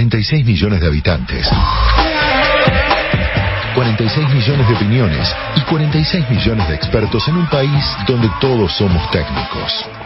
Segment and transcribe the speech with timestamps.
[0.00, 1.46] 46 millones de habitantes.
[3.74, 9.10] 46 millones de opiniones y 46 millones de expertos en un país donde todos somos
[9.10, 9.99] técnicos.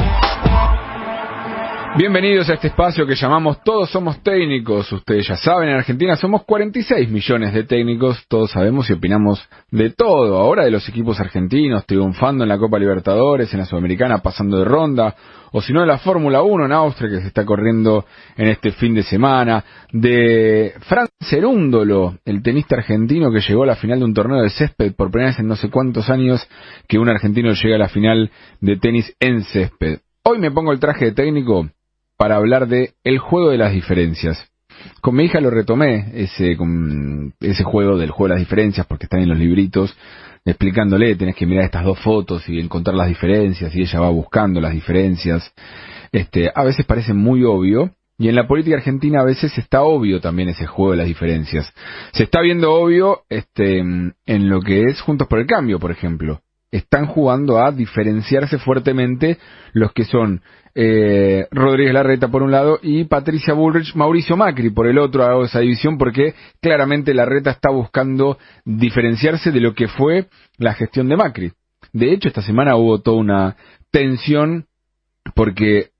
[1.96, 4.90] Bienvenidos a este espacio que llamamos Todos somos técnicos.
[4.90, 9.90] Ustedes ya saben, en Argentina somos 46 millones de técnicos, todos sabemos y opinamos de
[9.90, 10.38] todo.
[10.38, 14.64] Ahora de los equipos argentinos triunfando en la Copa Libertadores, en la Sudamericana pasando de
[14.64, 15.14] ronda,
[15.52, 18.04] o si no de la Fórmula 1 en Austria que se está corriendo
[18.36, 23.76] en este fin de semana, de Fran Cerúndolo, el tenista argentino que llegó a la
[23.76, 26.44] final de un torneo de césped por primera vez en no sé cuántos años
[26.88, 30.00] que un argentino llega a la final de tenis en césped.
[30.24, 31.68] Hoy me pongo el traje de técnico
[32.16, 34.50] para hablar de el juego de las diferencias.
[35.00, 36.56] Con mi hija lo retomé, ese,
[37.40, 39.96] ese juego del juego de las diferencias, porque están en los libritos,
[40.44, 44.60] explicándole, tenés que mirar estas dos fotos y encontrar las diferencias, y ella va buscando
[44.60, 45.52] las diferencias.
[46.12, 50.20] Este, a veces parece muy obvio, y en la política argentina a veces está obvio
[50.20, 51.72] también ese juego de las diferencias.
[52.12, 56.40] Se está viendo obvio este, en lo que es Juntos por el Cambio, por ejemplo.
[56.74, 59.38] Están jugando a diferenciarse fuertemente
[59.74, 60.42] los que son
[60.74, 65.44] eh, Rodríguez Larreta por un lado y Patricia Bullrich, Mauricio Macri por el otro, hago
[65.44, 70.26] esa división porque claramente Larreta está buscando diferenciarse de lo que fue
[70.58, 71.52] la gestión de Macri.
[71.92, 73.56] De hecho, esta semana hubo toda una
[73.92, 74.66] tensión
[75.36, 75.90] porque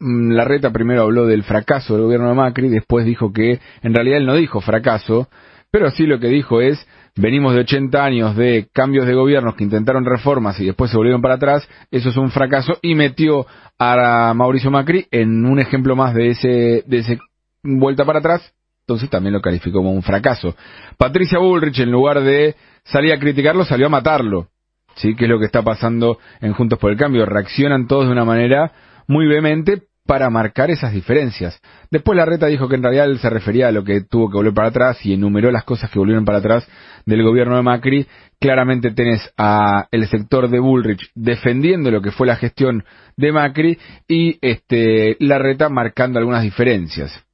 [0.00, 4.20] mm, Larreta primero habló del fracaso del gobierno de Macri, después dijo que en realidad
[4.20, 5.28] él no dijo fracaso,
[5.74, 6.86] pero sí lo que dijo es
[7.16, 11.20] venimos de 80 años de cambios de gobiernos que intentaron reformas y después se volvieron
[11.20, 13.44] para atrás, eso es un fracaso y metió
[13.76, 17.18] a Mauricio Macri en un ejemplo más de ese, de ese
[17.64, 20.54] vuelta para atrás, entonces también lo calificó como un fracaso.
[20.96, 24.46] Patricia Bullrich, en lugar de salir a criticarlo, salió a matarlo.
[24.94, 25.16] ¿Sí?
[25.16, 27.26] Que es lo que está pasando en Juntos por el Cambio.
[27.26, 28.70] Reaccionan todos de una manera
[29.08, 31.60] muy vehemente para marcar esas diferencias.
[31.90, 34.36] Después la reta dijo que en realidad él se refería a lo que tuvo que
[34.36, 36.66] volver para atrás y enumeró las cosas que volvieron para atrás
[37.06, 38.06] del gobierno de Macri.
[38.38, 42.84] Claramente tenés a el sector de Bullrich defendiendo lo que fue la gestión
[43.16, 47.24] de Macri y este la reta marcando algunas diferencias.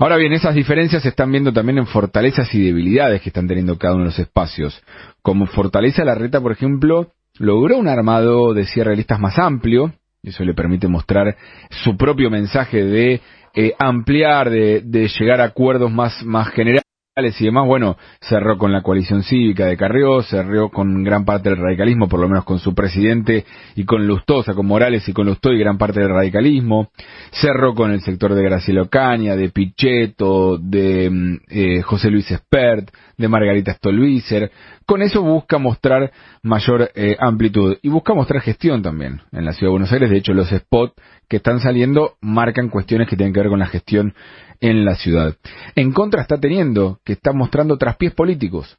[0.00, 3.78] Ahora bien, esas diferencias se están viendo también en fortalezas y debilidades que están teniendo
[3.78, 4.80] cada uno de los espacios.
[5.22, 9.92] Como fortaleza la reta, por ejemplo, logró un armado de cierrelistas más amplio,
[10.28, 11.36] eso le permite mostrar
[11.70, 13.20] su propio mensaje de
[13.54, 16.77] eh, ampliar, de, de, llegar a acuerdos más, más generales
[17.20, 21.58] y demás, bueno, cerró con la coalición cívica de Carrió, cerró con gran parte del
[21.58, 25.52] radicalismo, por lo menos con su presidente y con Lustosa, con Morales y con Lustó
[25.52, 26.90] y gran parte del radicalismo,
[27.32, 32.88] cerró con el sector de Graciela Ocaña, de Pichetto, de mm, eh, José Luis Espert,
[33.16, 34.52] de Margarita Stolbizer,
[34.86, 36.12] con eso busca mostrar
[36.42, 40.18] mayor eh, amplitud y busca mostrar gestión también en la Ciudad de Buenos Aires, de
[40.18, 40.94] hecho los spots
[41.28, 44.14] que están saliendo marcan cuestiones que tienen que ver con la gestión
[44.60, 45.36] en la ciudad.
[45.74, 48.78] En contra está teniendo que está mostrando traspiés políticos,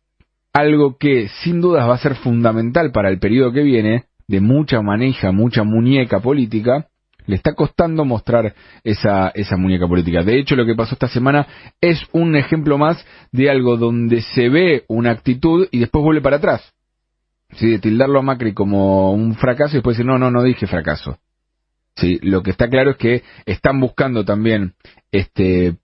[0.54, 4.82] algo que sin dudas va a ser fundamental para el periodo que viene, de mucha
[4.82, 6.88] maneja, mucha muñeca política,
[7.26, 10.24] le está costando mostrar esa, esa muñeca política.
[10.24, 11.46] De hecho, lo que pasó esta semana
[11.80, 16.38] es un ejemplo más de algo donde se ve una actitud y después vuelve para
[16.38, 16.74] atrás.
[17.52, 17.70] ¿Sí?
[17.70, 21.18] De tildarlo a Macri como un fracaso y después decir, no, no, no dije fracaso.
[22.00, 22.20] ¿Sí?
[22.22, 24.74] Lo que está claro es que están buscando también
[25.12, 25.76] este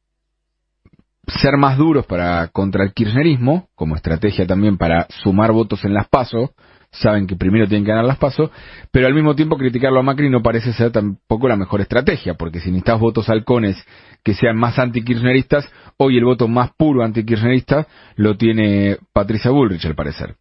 [1.28, 6.08] ser más duros para contra el kirchnerismo, como estrategia también para sumar votos en las
[6.08, 6.54] PASO,
[6.92, 8.52] saben que primero tienen que ganar las PASO,
[8.92, 12.60] pero al mismo tiempo criticarlo a Macri no parece ser tampoco la mejor estrategia, porque
[12.60, 13.76] si necesitas votos halcones
[14.24, 19.96] que sean más antikirchneristas, hoy el voto más puro antikirchnerista lo tiene Patricia Bullrich al
[19.96, 20.36] parecer.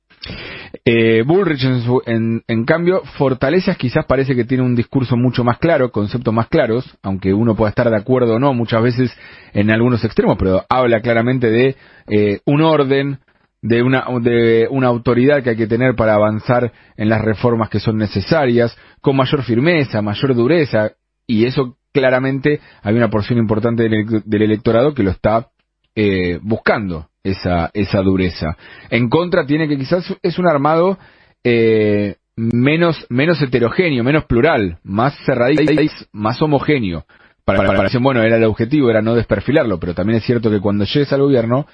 [0.84, 1.64] Eh, Bullrich,
[2.06, 6.48] en, en, cambio, Fortalezas quizás parece que tiene un discurso mucho más claro, conceptos más
[6.48, 9.16] claros, aunque uno pueda estar de acuerdo o no muchas veces
[9.52, 11.76] en algunos extremos, pero habla claramente de
[12.08, 13.18] eh, un orden,
[13.62, 17.80] de una, de una autoridad que hay que tener para avanzar en las reformas que
[17.80, 20.92] son necesarias, con mayor firmeza, mayor dureza,
[21.26, 25.48] y eso claramente hay una porción importante del, del electorado que lo está
[25.94, 28.56] eh, buscando esa, esa dureza.
[28.90, 30.98] En contra tiene que quizás es un armado
[31.42, 35.72] eh, menos, menos heterogéneo, menos plural, más cerradito,
[36.12, 37.04] más homogéneo.
[37.44, 40.84] Para, para, bueno, era el objetivo, era no desperfilarlo, pero también es cierto que cuando
[40.84, 41.66] llegues al gobierno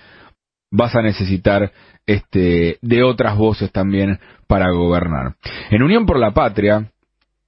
[0.72, 1.72] vas a necesitar
[2.06, 5.36] este, de otras voces también para gobernar.
[5.70, 6.90] En Unión por la Patria,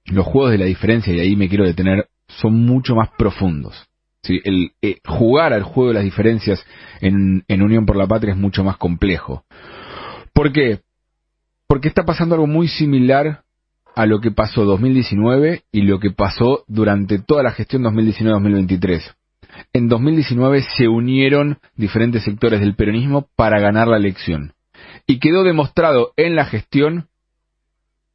[0.05, 3.89] los juegos de la diferencia, y ahí me quiero detener, son mucho más profundos.
[4.23, 4.41] ¿Sí?
[4.43, 6.65] El, eh, jugar al juego de las diferencias
[7.01, 9.43] en, en Unión por la Patria es mucho más complejo.
[10.33, 10.79] ¿Por qué?
[11.67, 13.43] Porque está pasando algo muy similar
[13.95, 19.15] a lo que pasó 2019 y lo que pasó durante toda la gestión 2019-2023.
[19.71, 24.53] en 2019 se unieron diferentes sectores del peronismo para ganar la elección.
[25.05, 27.07] Y quedó demostrado en la gestión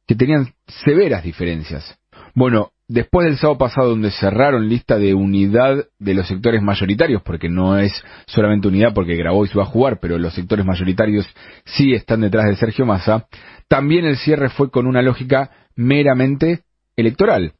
[0.05, 1.97] que tenían severas diferencias.
[2.33, 7.47] Bueno, después del sábado pasado donde cerraron lista de unidad de los sectores mayoritarios, porque
[7.47, 7.93] no es
[8.25, 11.25] solamente unidad porque Grabois va a jugar, pero los sectores mayoritarios
[11.65, 13.27] sí están detrás de Sergio Massa,
[13.67, 16.63] también el cierre fue con una lógica meramente
[16.97, 17.53] electoral.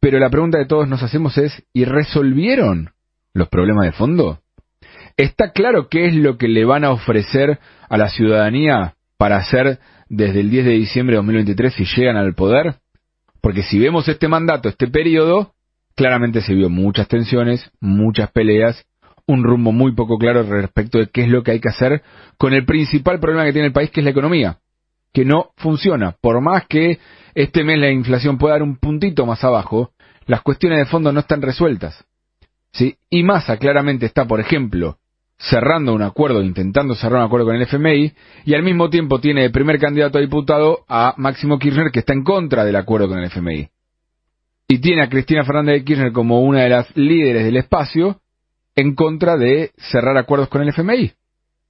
[0.00, 2.90] Pero la pregunta de todos nos hacemos es, ¿y resolvieron
[3.32, 4.40] los problemas de fondo?
[5.16, 7.58] ¿Está claro qué es lo que le van a ofrecer
[7.88, 9.78] a la ciudadanía para hacer
[10.08, 12.79] desde el 10 de diciembre de 2023 si llegan al poder?
[13.40, 15.54] Porque si vemos este mandato, este periodo,
[15.94, 18.84] claramente se vio muchas tensiones, muchas peleas,
[19.26, 22.02] un rumbo muy poco claro respecto de qué es lo que hay que hacer
[22.36, 24.58] con el principal problema que tiene el país, que es la economía,
[25.12, 26.16] que no funciona.
[26.20, 26.98] Por más que
[27.34, 29.92] este mes la inflación pueda dar un puntito más abajo,
[30.26, 32.04] las cuestiones de fondo no están resueltas.
[32.72, 32.96] ¿sí?
[33.08, 34.98] Y Massa claramente está, por ejemplo,
[35.40, 38.12] cerrando un acuerdo, intentando cerrar un acuerdo con el FMI,
[38.44, 42.12] y al mismo tiempo tiene de primer candidato a diputado a Máximo Kirchner, que está
[42.12, 43.68] en contra del acuerdo con el FMI.
[44.68, 48.20] Y tiene a Cristina Fernández de Kirchner como una de las líderes del espacio
[48.76, 51.12] en contra de cerrar acuerdos con el FMI.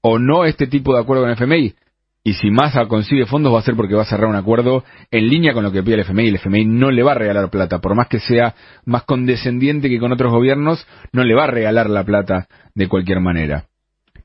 [0.02, 1.75] O no este tipo de acuerdo con el FMI.
[2.22, 5.26] Y si Massa consigue fondos va a ser porque va a cerrar un acuerdo en
[5.26, 6.28] línea con lo que pide el FMI.
[6.28, 9.99] El FMI no le va a regalar plata, por más que sea más condescendiente que
[9.99, 13.64] con otros gobiernos, no le va a regalar la plata de cualquier manera.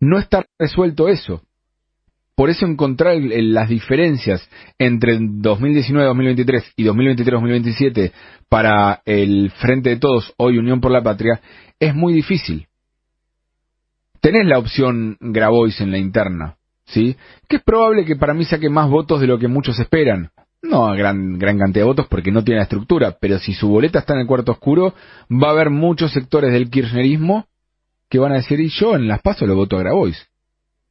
[0.02, 1.42] No está resuelto eso.
[2.36, 4.46] Por eso encontrar las diferencias
[4.78, 8.12] entre 2019-2023 y 2023-2027
[8.50, 11.40] para el Frente de Todos, hoy Unión por la Patria,
[11.80, 12.68] es muy difícil.
[14.20, 17.16] Tenés la opción Grabois en la interna, ¿sí?
[17.48, 20.30] Que es probable que para mí saque más votos de lo que muchos esperan.
[20.62, 23.68] No a gran, gran cantidad de votos porque no tiene la estructura, pero si su
[23.70, 24.96] boleta está en el cuarto oscuro,
[25.32, 27.46] va a haber muchos sectores del kirchnerismo
[28.10, 30.28] que van a decir, y yo en las pasos lo voto a Grabois,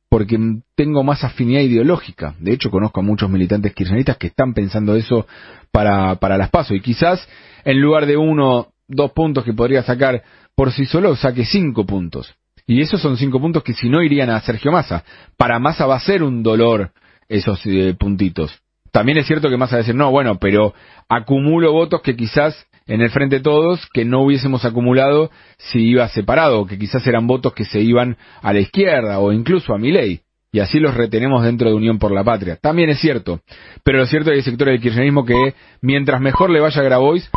[0.09, 0.39] porque
[0.77, 2.35] tengo más afinidad ideológica.
[2.39, 5.27] De hecho, conozco a muchos militantes kirchneristas que están pensando eso
[5.73, 7.27] para, para las pasos, y quizás
[7.65, 10.23] en lugar de uno, dos puntos que podría sacar
[10.55, 12.35] por sí solo, saque cinco puntos.
[12.67, 15.05] Y esos son cinco puntos que si no irían a Sergio Massa.
[15.37, 16.93] Para Massa va a ser un dolor
[17.29, 18.59] esos eh, puntitos.
[18.91, 20.73] También es cierto que Massa va a decir, no, bueno, pero
[21.09, 26.67] acumulo votos que quizás en el frente todos que no hubiésemos acumulado si iba separado,
[26.67, 30.21] que quizás eran votos que se iban a la izquierda o incluso a mi ley.
[30.53, 32.57] Y así los retenemos dentro de Unión por la Patria.
[32.57, 33.41] También es cierto.
[33.83, 36.85] Pero lo cierto es que hay sectores del kirchnerismo que mientras mejor le vaya a
[36.85, 37.29] Grabois,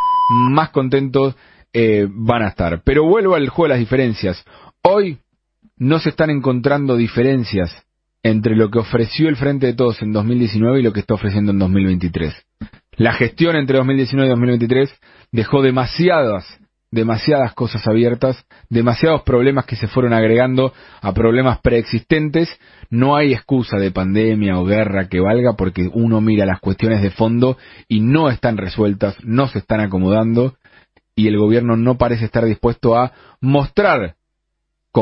[0.51, 1.35] más contentos
[1.73, 2.81] eh, van a estar.
[2.83, 4.45] Pero vuelvo al juego de las diferencias.
[4.89, 5.17] Hoy
[5.75, 7.85] no se están encontrando diferencias
[8.23, 11.51] entre lo que ofreció el Frente de Todos en 2019 y lo que está ofreciendo
[11.51, 12.33] en 2023.
[12.93, 14.99] La gestión entre 2019 y 2023
[15.33, 16.45] dejó demasiadas,
[16.89, 22.47] demasiadas cosas abiertas, demasiados problemas que se fueron agregando a problemas preexistentes.
[22.89, 27.11] No hay excusa de pandemia o guerra que valga porque uno mira las cuestiones de
[27.11, 27.57] fondo
[27.89, 30.55] y no están resueltas, no se están acomodando
[31.13, 33.11] y el gobierno no parece estar dispuesto a
[33.41, 34.15] mostrar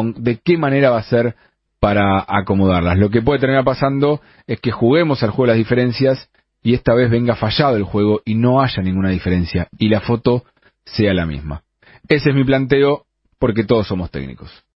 [0.04, 1.36] de qué manera va a ser
[1.80, 2.98] para acomodarlas.
[2.98, 6.30] Lo que puede terminar pasando es que juguemos al juego de las diferencias
[6.64, 10.46] y esta vez venga fallado el juego y no haya ninguna diferencia y la foto
[10.84, 11.62] sea la misma.
[12.08, 13.06] Ese es mi planteo
[13.40, 14.64] porque todos somos técnicos.